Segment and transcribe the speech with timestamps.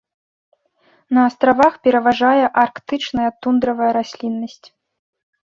[1.17, 4.65] На астравах пераважае арктычная тундравая расліннасць.